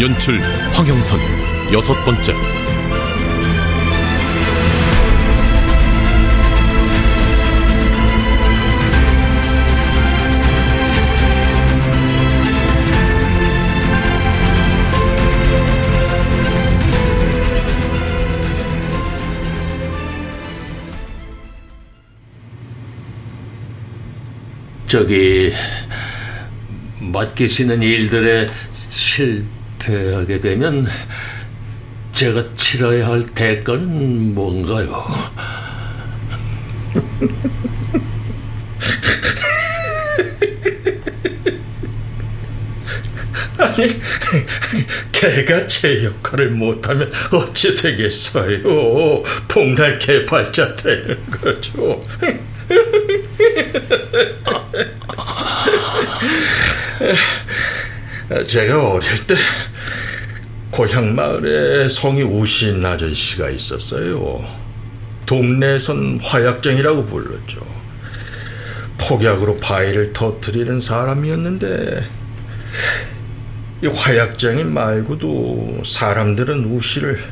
연출 0.00 0.40
황영선 0.72 1.18
여섯 1.72 1.92
번째. 2.04 2.32
저기 24.86 25.52
맡기시는 27.00 27.82
일들에 27.82 28.48
실 28.90 29.44
패하게 29.88 30.40
되면 30.40 30.86
제가 32.12 32.54
치러야 32.54 33.08
할 33.08 33.24
대가는 33.24 34.34
뭔가요? 34.34 34.92
아니, 43.56 43.98
개가 45.10 45.66
제 45.68 46.04
역할을 46.04 46.50
못하면 46.50 47.10
어찌 47.32 47.74
되겠어요? 47.74 49.22
폭날 49.48 49.98
개발자 49.98 50.76
되는 50.76 51.18
거죠. 51.30 52.04
제가 58.46 58.90
어릴 58.90 59.26
때 59.26 59.34
고향 60.78 61.12
마을에 61.16 61.88
성이 61.88 62.22
우신 62.22 62.86
아저씨가 62.86 63.50
있었어요. 63.50 64.46
동네에선 65.26 66.20
화약쟁이라고 66.22 67.04
불렀죠. 67.04 67.66
폭약으로 68.96 69.58
바위를 69.58 70.12
터뜨리는 70.12 70.80
사람이었는데 70.80 72.08
이 73.82 73.86
화약쟁이 73.88 74.62
말고도 74.62 75.82
사람들은 75.84 76.66
우씨를 76.66 77.24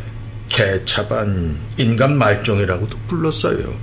개차반 0.48 1.56
인간 1.76 2.18
말종이라고도 2.18 2.98
불렀어요. 3.06 3.78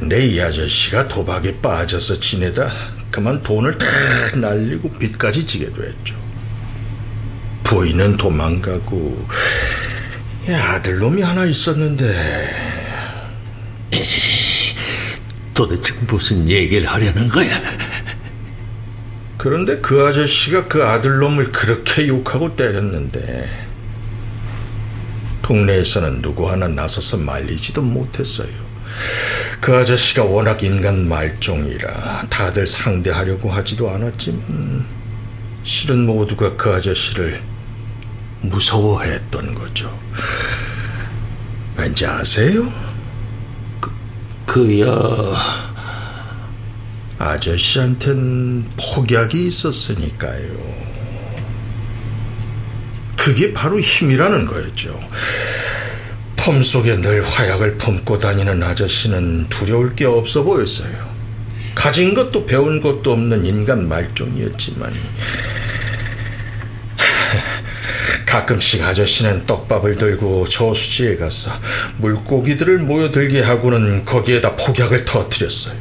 근데 0.00 0.26
이 0.26 0.40
아저씨가 0.40 1.06
도박에 1.06 1.60
빠져서 1.60 2.18
지내다 2.18 2.68
그만 3.12 3.40
돈을 3.44 3.78
다 3.78 3.86
날리고 4.34 4.90
빚까지 4.90 5.46
지게 5.46 5.66
됐죠. 5.66 6.21
부인은 7.72 8.18
도망가고 8.18 9.26
아들놈이 10.46 11.22
하나 11.22 11.46
있었는데 11.46 12.50
도대체 15.54 15.94
무슨 16.06 16.50
얘기를 16.50 16.86
하려는 16.86 17.30
거야? 17.30 17.48
그런데 19.38 19.78
그 19.80 20.06
아저씨가 20.06 20.68
그 20.68 20.84
아들놈을 20.84 21.50
그렇게 21.50 22.08
욕하고 22.08 22.54
때렸는데 22.54 23.66
동네에서는 25.40 26.20
누구 26.20 26.50
하나 26.50 26.68
나서서 26.68 27.16
말리지도 27.16 27.80
못했어요. 27.80 28.52
그 29.62 29.74
아저씨가 29.74 30.24
워낙 30.24 30.62
인간 30.62 31.08
말종이라 31.08 32.26
다들 32.28 32.66
상대하려고 32.66 33.50
하지도 33.50 33.90
않았지만 33.90 34.84
실은 35.62 36.04
모두가 36.04 36.56
그 36.56 36.70
아저씨를 36.70 37.51
무서워했던 38.42 39.54
거죠. 39.54 39.98
왠지 41.76 42.06
아세요? 42.06 42.72
그, 43.80 43.90
그야 44.46 44.92
아저씨한텐 47.18 48.68
폭약이 48.76 49.46
있었으니까요. 49.46 50.82
그게 53.16 53.52
바로 53.52 53.78
힘이라는 53.78 54.46
거였죠. 54.46 55.00
품 56.36 56.60
속에 56.60 57.00
늘 57.00 57.24
화약을 57.24 57.78
품고 57.78 58.18
다니는 58.18 58.60
아저씨는 58.60 59.48
두려울 59.48 59.94
게 59.94 60.06
없어 60.06 60.42
보였어요. 60.42 61.12
가진 61.76 62.14
것도 62.14 62.46
배운 62.46 62.80
것도 62.80 63.12
없는 63.12 63.46
인간 63.46 63.88
말종이었지만 63.88 64.92
가끔씩 68.32 68.82
아저씨는 68.82 69.44
떡밥을 69.44 69.98
들고 69.98 70.48
저수지에 70.48 71.16
가서 71.16 71.52
물고기들을 71.98 72.78
모여들게 72.78 73.42
하고는 73.42 74.06
거기에다 74.06 74.56
폭약을 74.56 75.04
터뜨렸어요. 75.04 75.76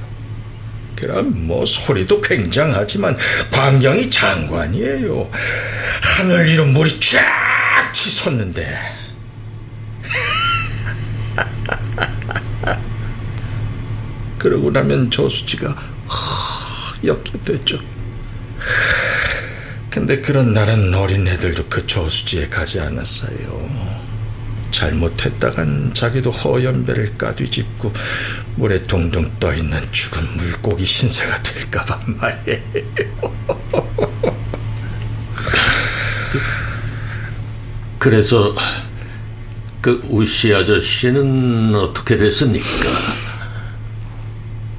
그럼 0.97 1.47
뭐 1.47 1.65
소리도 1.65 2.19
굉장하지만 2.19 3.17
광경이 3.51 4.09
장관이에요. 4.09 5.31
하늘 6.01 6.45
위로 6.47 6.65
물이 6.65 6.99
쫙 6.99 7.93
치솟는데 7.93 8.77
그러고 14.37 14.71
나면 14.71 15.09
저수지가 15.09 15.69
허옇게 16.99 17.31
됐죠. 17.45 17.79
근데 19.91 20.21
그런 20.21 20.53
날은 20.53 20.93
어린애들도 20.93 21.67
그 21.67 21.85
저수지에 21.85 22.47
가지 22.47 22.79
않았어요. 22.79 23.91
잘못했다간 24.71 25.93
자기도 25.93 26.31
허연 26.31 26.85
배를 26.85 27.17
까뒤집고 27.17 27.91
물에 28.55 28.83
둥둥 28.83 29.29
떠있는 29.37 29.91
죽은 29.91 30.37
물고기 30.37 30.85
신세가 30.85 31.43
될까봐 31.43 32.03
말이에요. 32.05 32.61
그래서 37.99 38.55
그 39.81 40.01
우씨 40.09 40.55
아저씨는 40.55 41.75
어떻게 41.75 42.17
됐습니까? 42.17 42.67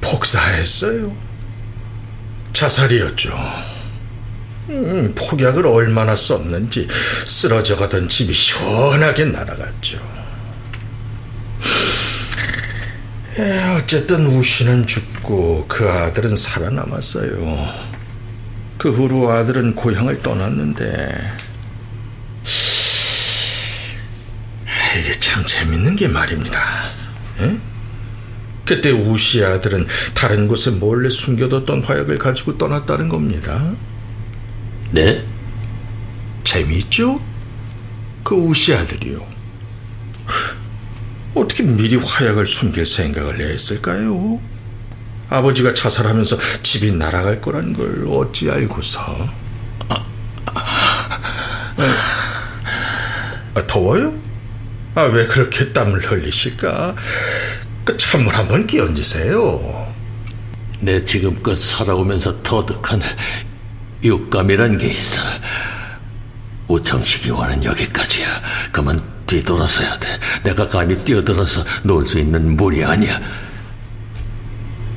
폭사했어요. 0.01 1.15
자살이었죠. 2.51 3.72
음, 4.69 5.13
폭약을 5.15 5.65
얼마나 5.67 6.15
썼는지 6.15 6.87
쓰러져 7.27 7.75
가던 7.75 8.07
집이 8.07 8.33
시원하게 8.33 9.25
날아갔죠. 9.25 9.99
에, 13.39 13.75
어쨌든 13.75 14.27
우씨는 14.27 14.85
죽고 14.85 15.65
그 15.67 15.89
아들은 15.89 16.35
살아남았어요. 16.35 17.93
그 18.77 18.91
후로 18.91 19.31
아들은 19.31 19.75
고향을 19.75 20.21
떠났는데 20.21 21.33
이게 24.99 25.17
참 25.17 25.43
재밌는 25.43 25.95
게 25.95 26.07
말입니다. 26.07 26.59
에? 27.39 27.57
그때 28.65 28.91
우씨 28.91 29.43
아들은 29.43 29.87
다른 30.13 30.47
곳에 30.47 30.69
몰래 30.71 31.09
숨겨뒀던 31.09 31.83
화약을 31.83 32.17
가지고 32.17 32.57
떠났다는 32.57 33.09
겁니다. 33.09 33.73
네? 34.93 35.25
재미있죠? 36.43 37.19
그 38.23 38.35
우씨 38.35 38.75
아들이요. 38.75 39.25
어떻게 41.33 41.63
미리 41.63 41.95
화약을 41.95 42.45
숨길 42.45 42.85
생각을 42.85 43.39
했을까요? 43.41 44.39
아버지가 45.29 45.73
자살하면서 45.73 46.37
집이 46.61 46.91
날아갈 46.91 47.41
거란 47.41 47.73
걸 47.73 48.05
어찌 48.07 48.51
알고서? 48.51 49.29
아, 49.89 50.05
아, 53.55 53.65
더워요? 53.65 54.13
아, 54.93 55.01
왜 55.05 55.25
그렇게 55.25 55.73
땀을 55.73 55.99
흘리실까? 56.01 56.95
그 57.83 57.97
찬물 57.97 58.35
한번 58.35 58.67
끼얹으세요. 58.67 59.91
내 60.81 61.03
지금껏 61.03 61.55
살아오면서 61.55 62.43
터득한 62.43 63.01
육감이란 64.03 64.77
게 64.77 64.87
있어. 64.87 65.21
우청식이 66.67 67.29
와는 67.31 67.63
여기까지야. 67.63 68.27
그만 68.71 68.99
뒤돌아서야 69.27 69.97
돼. 69.99 70.09
내가 70.43 70.67
감히 70.67 70.95
뛰어들어서 70.95 71.63
놀 71.83 72.05
수 72.05 72.19
있는 72.19 72.55
물이 72.55 72.83
아니야. 72.83 73.19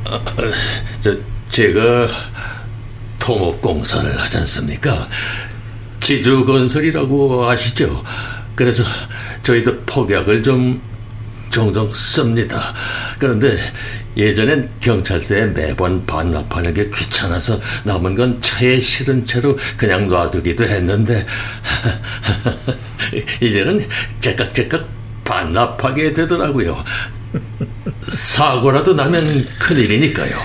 아, 0.05 0.21
저, 1.03 1.17
제가 1.51 2.09
토목공사를 3.19 4.19
하지 4.21 4.37
않습니까? 4.39 5.09
지주건설이라고 6.01 7.49
아시죠? 7.49 8.05
그래서 8.55 8.85
저희도 9.43 9.81
폭약을 9.87 10.43
좀 10.43 10.81
종종 11.51 11.93
씁니다. 11.93 12.73
그런데 13.19 13.59
예전엔 14.17 14.71
경찰서에 14.81 15.47
매번 15.47 16.05
반납하는 16.07 16.73
게 16.73 16.89
귀찮아서 16.91 17.61
남은 17.85 18.15
건 18.15 18.41
차에 18.41 18.81
실은 18.81 19.27
채로 19.27 19.59
그냥 19.77 20.09
놔두기도 20.09 20.65
했는데 20.65 21.27
이제는 23.43 23.87
제깍제깍 24.21 24.89
반납하게 25.25 26.15
되더라고요. 26.15 26.83
사고라도 28.09 28.95
나면 28.95 29.47
큰일이니까요. 29.59 30.39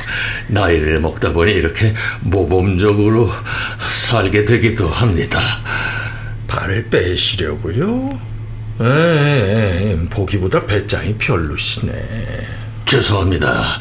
나이를 0.47 0.99
먹다 0.99 1.31
보니 1.31 1.53
이렇게 1.53 1.93
모범적으로 2.21 3.29
살게 3.93 4.45
되기도 4.45 4.89
합니다. 4.89 5.39
발을 6.47 6.89
빼시려고요? 6.89 8.19
에, 8.81 9.97
보기보다 10.09 10.65
배짱이 10.65 11.15
별로시네. 11.17 12.60
죄송합니다. 12.91 13.79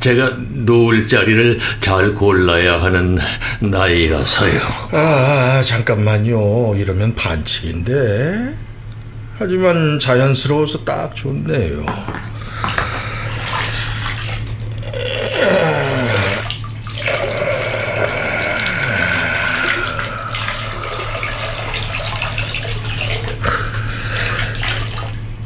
제가 0.00 0.32
놓을 0.36 1.06
자리를 1.06 1.60
잘 1.78 2.12
골라야 2.12 2.82
하는 2.82 3.16
나이라서요. 3.60 4.60
아, 4.90 5.62
잠깐만요. 5.64 6.74
이러면 6.74 7.14
반칙인데. 7.14 8.56
하지만 9.38 10.00
자연스러워서 10.00 10.84
딱 10.84 11.14
좋네요. 11.14 11.86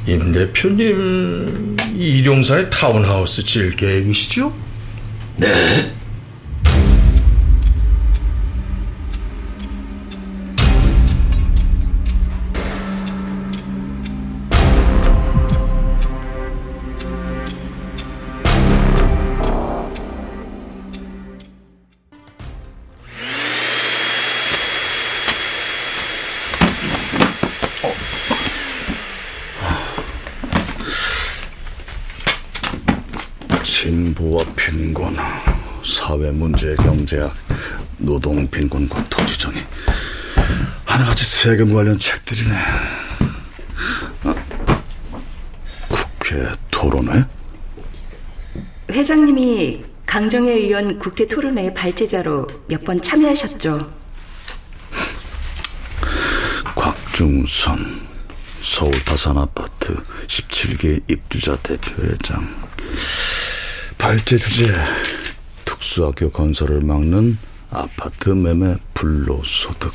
임 0.07 0.33
대표님, 0.33 1.77
일용산에 1.97 2.71
타운하우스 2.71 3.45
질 3.45 3.75
계획이시죠? 3.77 4.53
네. 5.37 5.47
진보와 34.23 34.45
빈곤, 34.55 35.17
사회 35.85 36.31
문제, 36.31 36.77
경제학, 36.77 37.35
노동, 37.99 38.47
빈곤과 38.49 39.03
토지 39.05 39.37
정의 39.39 39.65
하나같이 40.85 41.25
세금 41.25 41.75
관련 41.75 41.99
책들이네. 41.99 42.55
아, 44.25 44.35
국회 45.89 46.53
토론회? 46.71 47.25
회장님이 48.91 49.85
강정혜 50.07 50.53
의원 50.53 50.99
국회 51.01 51.27
토론회 51.27 51.75
발제자로 51.75 52.47
몇 52.69 52.85
번 52.85 53.01
참여하셨죠. 53.03 53.91
곽중선, 56.77 58.01
서울 58.61 58.93
다산 59.05 59.39
아파트 59.39 59.97
17개 60.29 61.03
입주자 61.11 61.57
대표회장. 61.57 62.63
발제 64.03 64.37
주제 64.37 64.75
특수학교 65.65 66.29
건설을 66.29 66.81
막는 66.81 67.39
아파트 67.71 68.31
매매 68.31 68.75
불로소득. 68.95 69.93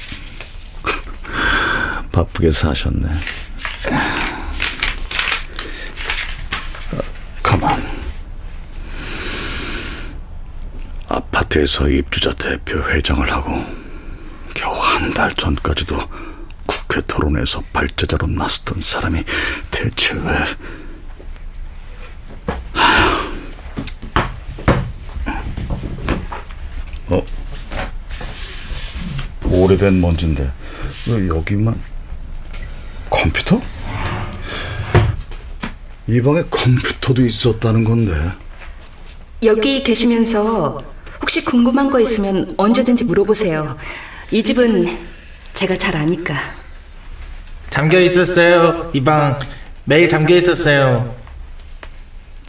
바쁘게 2.14 2.52
사셨네. 2.52 3.06
아, 3.92 4.42
가만. 7.44 7.86
아파트에서 11.10 11.90
입주자 11.90 12.32
대표 12.34 12.78
회장을 12.90 13.30
하고 13.30 13.62
겨우 14.54 14.74
한 14.74 15.14
달 15.14 15.30
전까지도 15.34 15.98
국회 16.66 17.02
토론에서 17.02 17.62
발제자로 17.74 18.28
나섰던 18.28 18.82
사람이 18.82 19.22
대체 19.70 20.14
왜 20.14 20.34
어? 27.10 27.24
오래된 29.46 30.02
먼지인데 30.02 30.52
왜 31.08 31.28
여기만 31.28 31.80
컴퓨터? 33.10 33.62
이 36.08 36.22
방에 36.22 36.44
컴퓨터도 36.50 37.22
있었다는 37.26 37.84
건데 37.84 38.14
여기 39.44 39.84
계시면서 39.84 40.84
혹시 41.22 41.44
궁금한 41.44 41.90
거 41.90 42.00
있으면 42.00 42.54
언제든지 42.58 43.04
물어보세요. 43.06 43.78
이 44.32 44.44
집은 44.44 44.98
제가 45.54 45.78
잘 45.78 45.96
아니까. 45.96 46.36
잠겨 47.70 48.00
있었어요. 48.00 48.90
이 48.94 49.02
방 49.04 49.38
매일 49.86 50.08
잠겨 50.10 50.36
있었어요. 50.36 51.16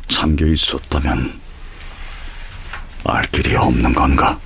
잠겨 0.08 0.46
있었다면 0.46 1.38
알 3.04 3.22
길이 3.30 3.54
없는 3.56 3.92
건가? 3.94 4.38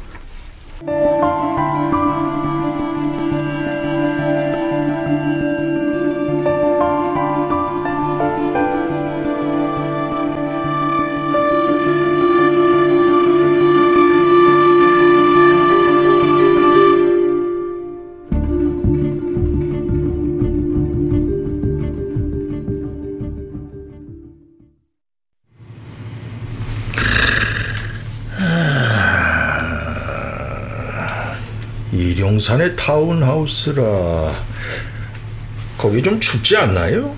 용산의 32.33 32.77
타운하우스라 32.77 34.33
거기 35.77 36.03
좀 36.03 36.19
춥지 36.19 36.57
않나요? 36.57 37.15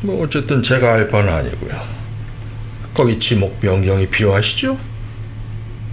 뭐 0.00 0.24
어쨌든 0.24 0.62
제가 0.62 0.94
알 0.94 1.08
바는 1.08 1.32
아니고요. 1.32 1.80
거기 2.92 3.18
지목 3.20 3.60
변경이 3.60 4.08
필요하시죠? 4.08 4.76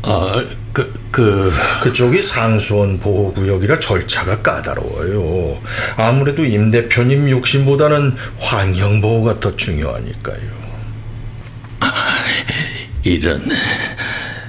아, 0.03 0.43
그, 0.74 0.93
그, 1.12 1.53
그쪽이 1.83 2.24
상수원 2.24 3.00
보호구역이라 3.00 3.79
절차가 3.79 4.41
까다로워요. 4.41 5.62
아무래도 5.97 6.43
임 6.45 6.71
대표님 6.71 7.29
욕심보다는 7.29 8.15
환경 8.39 9.01
보호가 9.01 9.39
더 9.39 9.55
중요하니까요. 9.55 10.57
이런. 13.03 13.43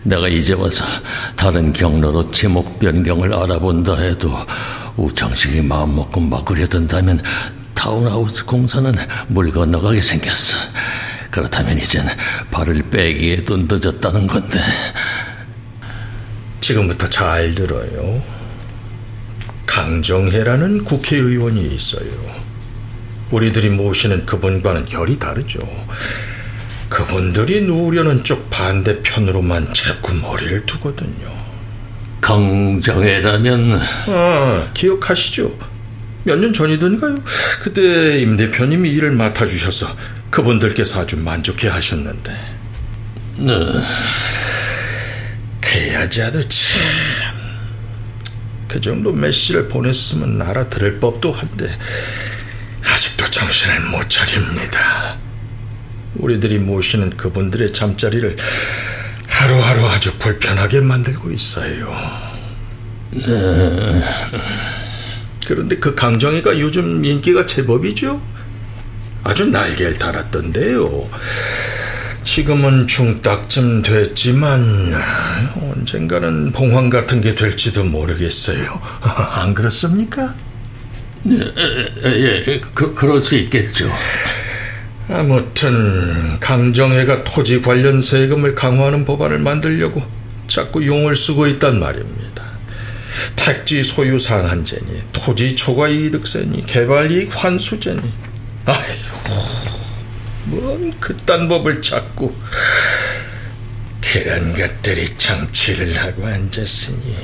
내가 0.03 0.29
이제 0.29 0.55
와서 0.55 0.85
다른 1.37 1.73
경로로 1.73 2.31
제목 2.31 2.79
변경을 2.79 3.35
알아본다 3.35 3.97
해도 3.97 4.35
우창식이 4.97 5.63
마음먹고 5.63 6.21
막으려든다면 6.21 7.23
타운하우스 7.75 8.45
공사는 8.45 8.93
물 9.29 9.51
건너가게 9.51 10.01
생겼어. 10.03 10.57
그렇다면 11.31 11.79
이젠 11.79 12.05
발을 12.51 12.83
빼기에도 12.91 13.57
늦었다는 13.57 14.27
건데. 14.27 14.59
지금부터 16.61 17.09
잘 17.09 17.55
들어요. 17.55 18.23
강정혜라는 19.67 20.85
국회의원이 20.85 21.75
있어요. 21.75 22.09
우리들이 23.31 23.71
모시는 23.71 24.27
그분과는 24.27 24.87
결이 24.87 25.19
다르죠. 25.19 25.61
그분들이 26.99 27.61
누우려는 27.63 28.25
쪽 28.25 28.51
반대편으로만 28.51 29.73
자꾸 29.73 30.17
머리를 30.17 30.67
두거든요. 30.67 31.33
강정혜라면 32.21 33.81
아, 34.09 34.69
기억하시죠? 34.75 35.57
몇 36.25 36.41
년 36.41 36.53
전이던가요? 36.53 37.23
그때 37.63 38.19
임 38.19 38.37
대표님이 38.37 38.91
일을 38.91 39.13
맡아주셔서 39.13 39.97
그분들께서 40.31 41.03
아주 41.03 41.17
만족해 41.19 41.69
하셨는데. 41.69 42.33
네. 43.39 43.55
그 45.61 45.95
여자도 45.95 46.41
참. 46.49 46.81
그 48.67 48.81
정도 48.81 49.13
메시지를 49.13 49.69
보냈으면 49.69 50.43
알아들을 50.43 50.99
법도 50.99 51.31
한데, 51.33 51.79
아직도 52.85 53.25
정신을 53.31 53.81
못 53.83 54.11
차립니다. 54.11 55.17
우리들이 56.17 56.59
모시는 56.59 57.17
그분들의 57.17 57.73
잠자리를 57.73 58.37
하루하루 59.27 59.87
아주 59.87 60.17
불편하게 60.19 60.81
만들고 60.81 61.31
있어요. 61.31 61.95
네. 63.11 64.03
그런데 65.47 65.77
그 65.77 65.95
강정이가 65.95 66.59
요즘 66.59 67.05
인기가 67.05 67.47
제법이죠? 67.47 68.21
아주 69.25 69.47
날개를 69.47 69.99
달았던데요. 69.99 71.09
지금은 72.25 72.87
중딱쯤 72.87 73.83
됐지만 73.83 74.95
언젠가는 75.63 76.53
봉황 76.53 76.91
같은 76.91 77.21
게 77.21 77.35
될지도 77.35 77.85
모르겠어요. 77.85 78.81
안 79.01 79.55
그렇습니까? 79.55 80.35
예, 81.27 82.45
예, 82.47 82.61
그, 82.75 82.95
그럴 82.95 83.21
수 83.21 83.35
있겠죠. 83.37 83.91
아무튼 85.11 86.39
강정혜가 86.39 87.25
토지 87.25 87.63
관련 87.63 88.01
세금을 88.01 88.55
강화하는 88.55 89.07
법안을 89.07 89.39
만들려고 89.39 90.03
자꾸 90.47 90.87
용을 90.87 91.17
쓰고 91.17 91.47
있단 91.47 91.81
말입니다. 91.81 92.45
택지 93.35 93.83
소유 93.83 94.19
상한제니 94.19 95.03
토지 95.13 95.57
초과 95.57 95.89
이득세니 95.89 96.67
개발이익 96.67 97.31
환수제니 97.33 98.01
아이고 98.67 99.49
뭔 100.45 100.93
그딴 101.01 101.49
법을 101.49 101.81
찾고 101.83 102.35
그런 104.01 104.55
것들이 104.55 105.17
정치를 105.17 105.97
하고 105.99 106.27
앉았으니 106.27 107.17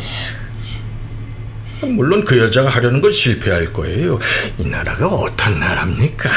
물론 1.82 2.24
그 2.24 2.38
여자가 2.38 2.70
하려는 2.70 3.02
건 3.02 3.12
실패할 3.12 3.72
거예요. 3.74 4.18
이 4.58 4.66
나라가 4.66 5.06
어떤 5.06 5.58
나라입니까? 5.58 6.30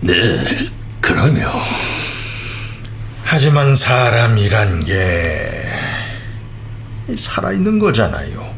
네, 0.00 0.68
그러면. 1.00 1.50
하지만 3.24 3.74
사람이란 3.74 4.84
게 4.84 5.68
살아있는 7.14 7.78
거잖아요. 7.78 8.56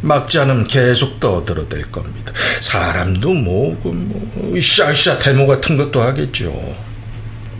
막지 0.00 0.38
않으면 0.38 0.66
계속 0.66 1.20
떠들어댈 1.20 1.90
겁니다. 1.90 2.32
사람도 2.60 3.34
뭐고 3.34 3.92
뭐 3.92 4.52
으쌰으쌰 4.56 5.18
탈모 5.18 5.46
같은 5.46 5.76
것도 5.76 6.00
하겠죠. 6.00 6.76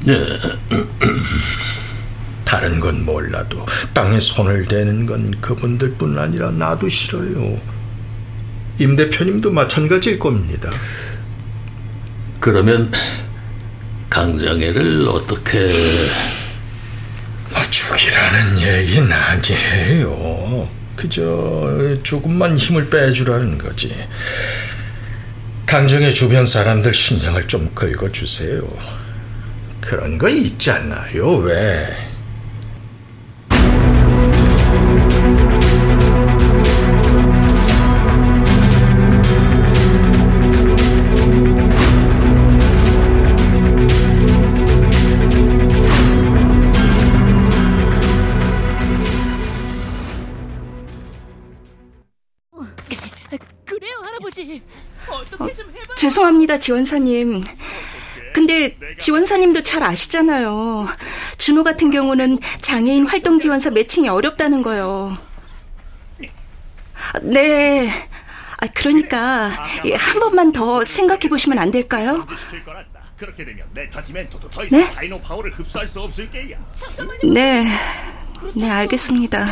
네. 0.05 0.39
다른 2.45 2.81
건 2.81 3.05
몰라도 3.05 3.65
땅에 3.95 4.19
손을 4.19 4.67
대는 4.67 5.07
건 5.07 5.31
그분들뿐 5.41 6.19
아니라 6.19 6.51
나도 6.51 6.89
싫어요. 6.89 7.61
임 8.79 8.97
대표님도 8.97 9.53
마찬가지일 9.53 10.19
겁니다. 10.19 10.71
그러면 12.43 12.91
강정혜를 14.11 15.07
어떻게 15.09 15.73
뭐 17.51 17.63
죽이라는 17.71 18.59
얘기는 18.61 19.13
아니에요. 19.13 20.69
그저 20.97 21.97
조금만 22.03 22.59
힘을 22.59 22.91
빼주라는 22.91 23.59
거지. 23.59 23.95
강정의 25.67 26.13
주변 26.13 26.45
사람들 26.45 26.93
신경을 26.93 27.47
좀 27.47 27.73
긁어주세요. 27.77 28.61
그런 29.81 30.19
거 30.19 30.29
있잖아요, 30.29 31.37
왜? 31.37 32.02
죄송합니다, 56.03 56.59
지원사님. 56.59 57.45
근데 58.35 58.77
지원사님도 58.99 59.63
잘 59.63 59.85
아시잖아요. 59.85 60.89
준호 61.39 61.63
같은 61.63 61.93
경우는 61.93 62.41
장애인 62.61 63.07
활동 63.07 63.39
지원사 63.39 63.71
매칭이 63.71 64.09
어렵다는 64.09 64.63
거요. 64.63 65.17
네. 67.23 67.89
아, 68.57 68.67
그러니까 68.75 69.47
한 69.97 70.19
번만 70.19 70.51
더 70.51 70.83
생각해 70.83 71.29
보시면 71.29 71.59
안 71.59 71.71
될까요? 71.71 72.27
네? 74.73 74.83
네. 77.33 77.65
네, 78.55 78.69
알겠습니다. 78.71 79.47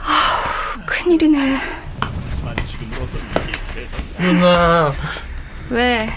아, 0.00 0.84
큰일이네. 0.84 1.58
누나. 4.18 4.92
왜? 5.70 6.10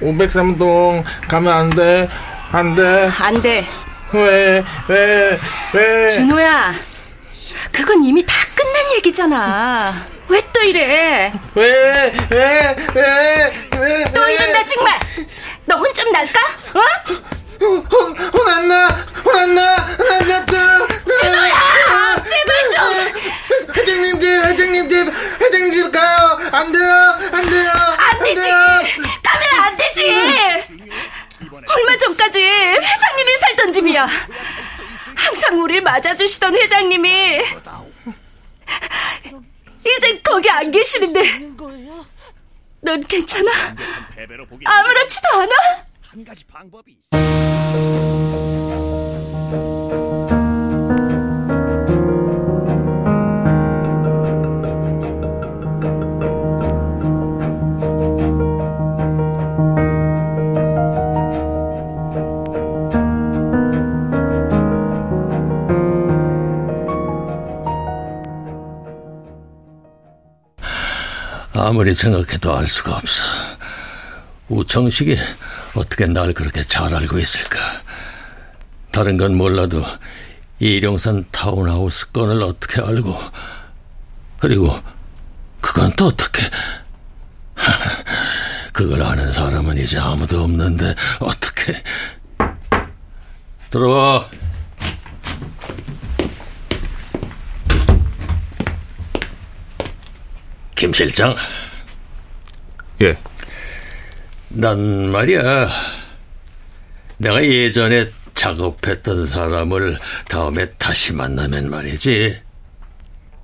503동 0.00 1.04
가면 1.28 1.52
안 1.52 1.70
돼. 1.70 2.08
안 2.52 2.74
돼. 2.74 3.10
안 3.18 3.42
돼. 3.42 3.66
왜, 4.12 4.64
왜, 4.88 5.38
왜. 5.74 6.08
준호야. 6.08 6.74
그건 7.72 8.02
이미 8.04 8.24
다 8.24 8.34
끝난 8.54 8.92
얘기잖아. 8.96 9.94
왜 10.28 10.40
또 10.52 10.60
이래? 10.62 11.32
왜, 11.54 12.12
왜, 12.30 12.76
왜, 12.94 13.52
왜. 13.78 14.04
또 14.12 14.22
왜. 14.22 14.34
이런다, 14.34 14.64
정말. 14.64 14.98
너 15.66 15.76
혼 15.76 15.92
좀 15.94 16.10
날까? 16.12 16.40
어? 16.74 16.80
혼, 17.60 17.86
혼안 18.18 18.68
나, 18.68 18.88
혼안 19.24 19.54
나, 19.54 19.76
혼안 19.98 20.28
났다. 20.28 20.86
준호야! 21.04 22.24
제발 22.24 22.70
좀! 22.70 23.74
회장님들, 23.76 24.46
회장님들, 24.46 25.12
회장님 25.40 25.90
가요. 25.90 26.38
안 26.52 26.72
돼요, 26.72 26.90
안 27.32 27.50
돼요. 27.50 27.70
안, 27.70 28.00
안 28.16 28.18
되지. 28.20 28.34
돼요. 28.34 28.56
가면 29.22 29.60
안 29.64 29.76
되지. 29.76 30.10
얼마 31.68 31.96
전까지 31.98 32.38
회장님이 32.42 33.36
살던 33.40 33.72
집이야. 33.72 34.08
항상 35.14 35.60
우리 35.60 35.80
맞아주시던 35.80 36.56
회장님이 36.56 37.42
이젠 39.86 40.20
거기 40.22 40.48
안 40.50 40.70
계시는데 40.70 41.22
넌 42.82 43.00
괜찮아? 43.02 43.50
아무렇지도 44.64 45.28
않아? 45.40 45.50
한 46.10 46.24
가지 46.24 46.44
방법이 46.44 46.98
아무리 71.52 71.94
생각해도 71.94 72.56
알 72.56 72.66
수가 72.66 72.96
없어. 72.96 73.22
우청식이 74.48 75.16
어떻게 75.74 76.06
날 76.06 76.32
그렇게 76.32 76.62
잘 76.62 76.94
알고 76.94 77.18
있을까? 77.18 77.58
다른 78.92 79.16
건 79.16 79.36
몰라도 79.36 79.84
이룡산 80.58 81.24
타운하우스 81.30 82.10
건을 82.10 82.42
어떻게 82.42 82.82
알고 82.82 83.16
그리고 84.40 84.78
그건 85.60 85.92
또 85.96 86.06
어떻게 86.06 86.42
그걸 88.72 89.02
아는 89.02 89.32
사람은 89.32 89.78
이제 89.78 89.98
아무도 89.98 90.42
없는데 90.42 90.94
어떻게 91.20 91.82
들어와 93.70 94.28
김 100.80 100.92
실장. 100.94 101.36
예. 103.02 103.14
난 104.50 105.10
말이야. 105.10 105.68
내가 107.18 107.44
예전에 107.44 108.10
작업했던 108.34 109.26
사람을 109.26 109.98
다음에 110.28 110.70
다시 110.72 111.12
만나면 111.12 111.70
말이지. 111.70 112.40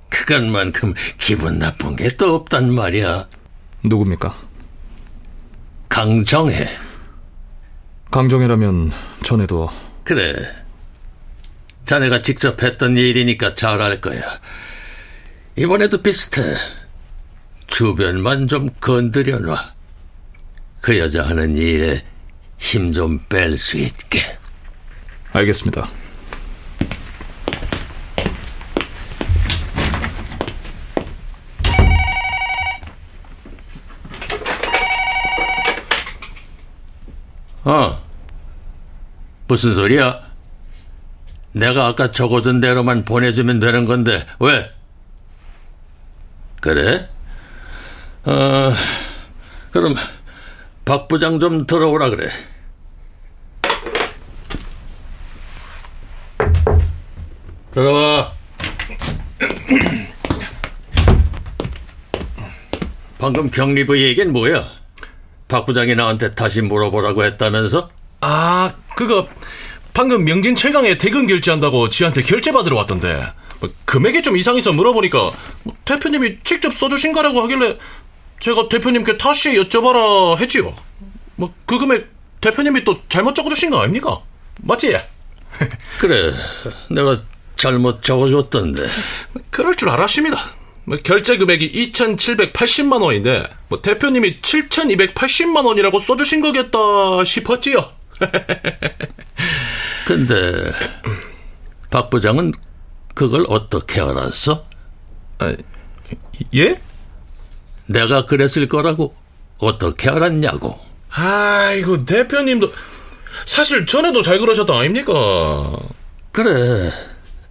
그간만큼 0.09 0.93
기분 1.17 1.59
나쁜 1.59 1.95
게 1.95 2.15
또 2.17 2.35
없단 2.35 2.73
말이야. 2.73 3.27
누굽니까? 3.83 4.35
강정혜. 5.89 6.67
강정혜라면 8.11 8.91
전에도 9.23 9.69
그래. 10.03 10.33
자네가 11.85 12.21
직접 12.21 12.61
했던 12.63 12.97
일이니까 12.97 13.53
잘 13.53 13.81
알 13.81 14.01
거야. 14.01 14.21
이번에도 15.55 16.01
비슷해. 16.01 16.55
주변만 17.67 18.47
좀 18.47 18.69
건드려 18.81 19.39
놔. 19.39 19.76
그 20.87 20.97
여자 20.99 21.21
하는 21.21 21.57
일에 21.57 22.01
힘 22.57 22.93
좀 22.93 23.19
뺄 23.27 23.57
수 23.57 23.77
있게. 23.77 24.21
알겠습니다. 25.33 25.85
어. 37.65 38.01
무슨 39.49 39.75
소리야? 39.75 40.21
내가 41.51 41.87
아까 41.87 42.13
적어준 42.13 42.61
대로만 42.61 43.03
보내주면 43.03 43.59
되는 43.59 43.83
건데, 43.83 44.25
왜? 44.39 44.71
그래? 46.61 47.09
어, 48.23 48.71
그럼, 49.71 49.95
박 50.87 51.07
부장 51.09 51.37
좀 51.37 51.67
들어오라 51.67 52.09
그래. 52.11 52.29
들어와. 57.73 58.31
방금 63.19 63.51
경리부 63.51 64.01
얘기는 64.01 64.31
뭐야? 64.31 64.71
박 65.49 65.65
부장이 65.65 65.93
나한테 65.93 66.33
다시 66.35 66.61
물어보라고 66.61 67.25
했다면서? 67.25 67.89
아, 68.21 68.71
그거 68.95 69.27
방금 69.93 70.23
명진 70.23 70.55
철강에 70.55 70.97
대금 70.97 71.27
결제한다고 71.27 71.89
지한테 71.89 72.21
결제 72.21 72.53
받으러 72.53 72.77
왔던데 72.77 73.27
뭐, 73.59 73.69
금액이 73.83 74.21
좀 74.21 74.37
이상해서 74.37 74.71
물어보니까 74.71 75.19
뭐, 75.63 75.75
대표님이 75.83 76.37
직접 76.45 76.73
써주신 76.73 77.11
거라고 77.11 77.41
하길래 77.41 77.77
제가 78.39 78.69
대표님께 78.69 79.17
다시 79.17 79.51
여쭤봐라 79.53 80.37
했지요. 80.39 80.75
뭐 81.35 81.51
그 81.65 81.77
금액 81.79 82.09
대표님이 82.41 82.83
또 82.83 83.01
잘못 83.09 83.33
적어주신 83.35 83.69
거 83.71 83.79
아닙니까? 83.81 84.21
맞지? 84.61 84.97
그래, 85.99 86.33
내가 86.91 87.17
잘못 87.55 88.03
적어줬던데. 88.03 88.85
그럴 89.49 89.75
줄 89.75 89.89
알았습니다. 89.89 90.37
뭐 90.85 90.97
결제 91.03 91.37
금액이 91.37 91.71
2,780만 91.91 93.01
원인데 93.01 93.43
뭐 93.67 93.81
대표님이 93.81 94.39
7,280만 94.39 95.65
원이라고 95.65 95.99
써주신 95.99 96.41
거겠다 96.41 97.23
싶었지요. 97.25 97.91
근데 100.07 100.71
박 101.89 102.09
부장은 102.09 102.53
그걸 103.13 103.45
어떻게 103.49 103.99
알았어? 103.99 104.65
아, 105.39 105.55
예? 106.55 106.79
내가 107.87 108.25
그랬을 108.25 108.67
거라고 108.67 109.15
어떻게 109.57 110.09
알았냐고. 110.09 110.79
아이고 111.09 112.05
대표님도 112.05 112.71
사실 113.45 113.85
전에도 113.85 114.21
잘 114.21 114.39
그러셨다 114.39 114.77
아닙니까? 114.77 115.13
그래, 116.31 116.91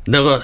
내가 0.07 0.41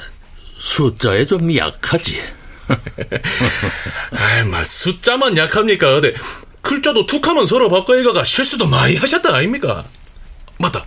숫자에 0.58 1.26
좀 1.26 1.54
약하지. 1.54 2.20
아이, 4.12 4.44
마 4.44 4.64
숫자만 4.64 5.36
약합니까? 5.36 5.92
근데 5.94 6.14
글자도 6.62 7.06
툭하면 7.06 7.46
서로 7.46 7.68
바꿔이가가 7.68 8.24
실수도 8.24 8.66
많이 8.66 8.96
하셨다 8.96 9.34
아닙니까? 9.34 9.84
맞다. 10.58 10.86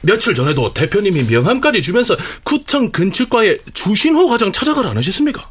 며칠 0.00 0.34
전에도 0.34 0.72
대표님이 0.72 1.24
명함까지 1.24 1.82
주면서 1.82 2.16
구청 2.44 2.90
근처과에 2.90 3.58
주신호 3.74 4.28
과장 4.28 4.52
찾아가라 4.52 4.90
안 4.90 4.96
하셨습니까? 4.96 5.48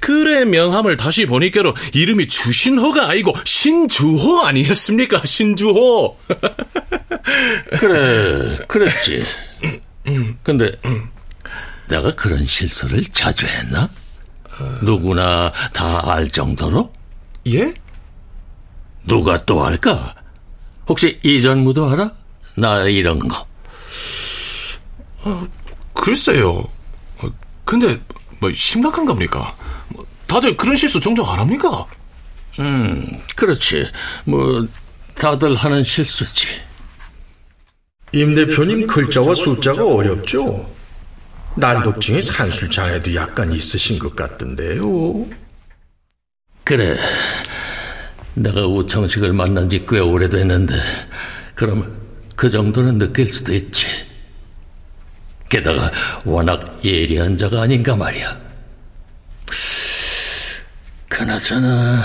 그래 0.00 0.44
명함을 0.44 0.96
다시 0.96 1.26
보니까로 1.26 1.74
이름이 1.94 2.28
주신호가 2.28 3.08
아니고 3.10 3.34
신주호 3.44 4.40
아니었습니까? 4.42 5.22
신주호. 5.24 6.16
그래, 7.78 8.58
그랬지. 8.68 9.24
근데 10.42 10.70
내가 11.88 12.14
그런 12.14 12.46
실수를 12.46 13.02
자주 13.04 13.46
했나? 13.46 13.88
누구나 14.82 15.52
다 15.72 16.00
알 16.10 16.28
정도로? 16.28 16.92
예? 17.48 17.72
누가 19.06 19.44
또 19.46 19.64
알까? 19.64 20.14
혹시 20.88 21.18
이전무도 21.22 21.88
알아? 21.90 22.12
나 22.56 22.84
이런 22.84 23.18
거. 23.20 23.46
어, 25.22 25.46
글쎄요. 25.94 26.66
어, 27.18 27.28
근데 27.64 27.98
뭐 28.40 28.50
심각한 28.52 29.04
겁니까? 29.04 29.54
뭐, 29.88 30.04
다들 30.26 30.56
그런 30.56 30.74
실수 30.76 30.98
종종 31.00 31.28
안 31.30 31.38
합니까? 31.40 31.86
음, 32.58 33.06
그렇지. 33.36 33.86
뭐 34.24 34.66
다들 35.14 35.54
하는 35.56 35.84
실수지. 35.84 36.46
임 38.12 38.34
대표님 38.34 38.86
글자와 38.86 39.34
숫자가 39.34 39.84
어렵죠? 39.86 40.68
난독증에 41.56 42.20
산술 42.22 42.70
장애도 42.70 43.14
약간 43.14 43.52
있으신 43.52 43.98
것 43.98 44.16
같던데요. 44.16 45.26
그래. 46.64 46.96
내가 48.34 48.66
우청식을 48.66 49.32
만난 49.32 49.68
지 49.68 49.84
꽤 49.86 49.98
오래됐는데, 49.98 50.74
그럼 51.54 52.00
그 52.36 52.48
정도는 52.50 52.98
느낄 52.98 53.28
수도 53.28 53.52
있지. 53.54 53.86
게다가 55.50 55.90
워낙 56.24 56.80
예리한 56.82 57.36
자가 57.36 57.62
아닌가 57.62 57.94
말이야. 57.94 58.38
그나저나, 61.08 62.02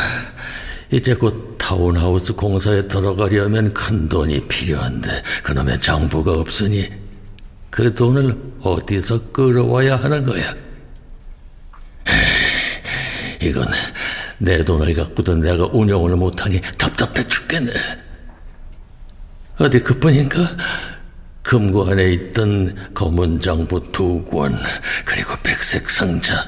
이제 0.91 1.13
곧 1.13 1.55
타운하우스 1.58 2.34
공사에 2.34 2.86
들어가려면 2.88 3.71
큰 3.71 4.10
돈이 4.10 4.47
필요한데, 4.47 5.23
그놈의 5.43 5.79
장부가 5.79 6.31
없으니, 6.31 6.91
그 7.69 7.93
돈을 7.93 8.36
어디서 8.62 9.31
끌어와야 9.31 9.95
하는 9.97 10.25
거야? 10.25 10.53
이건 13.41 13.67
내 14.39 14.63
돈을 14.65 14.93
갖고도 14.93 15.36
내가 15.36 15.65
운영을 15.67 16.15
못하니 16.15 16.60
답답해 16.77 17.27
죽겠네. 17.27 17.71
어디 19.58 19.79
그뿐인가? 19.81 20.58
금고 21.45 21.88
안에 21.91 22.12
있던 22.13 22.75
검은 22.95 23.39
장부 23.39 23.91
두 23.91 24.25
권, 24.25 24.58
그리고 25.05 25.36
백색 25.43 25.88
상자. 25.91 26.43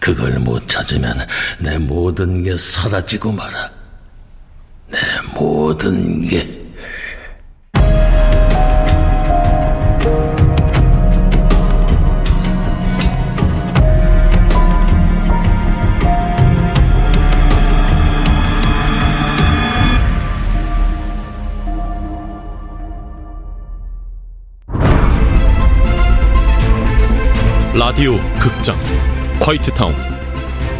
그걸 0.00 0.38
못 0.40 0.66
찾으면 0.66 1.14
내 1.60 1.76
모든 1.76 2.42
게 2.42 2.56
사라지고 2.56 3.30
말아. 3.30 3.70
내 4.90 4.98
모든 5.38 6.26
게. 6.26 6.61
라디오 27.74 28.18
극장 28.38 28.76
화이트타운 29.40 29.94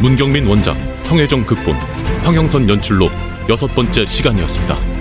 문경민 0.02 0.46
원작 0.46 0.76
성혜정 1.00 1.46
극본 1.46 1.74
황영선 2.22 2.68
연출로 2.68 3.08
여섯 3.48 3.66
번째 3.74 4.04
시간이었습니다. 4.04 4.91